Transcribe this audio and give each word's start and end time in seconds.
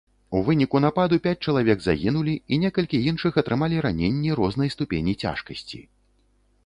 У 0.37 0.39
выніку 0.45 0.79
нападу 0.85 1.19
пяць 1.25 1.41
чалавек 1.47 1.83
загінулі 1.87 2.33
і 2.53 2.59
некалькі 2.65 3.03
іншых 3.11 3.37
атрымалі 3.45 3.77
раненні 3.87 4.31
рознай 4.41 4.75
ступені 4.77 5.13
цяжкасці. 5.27 5.79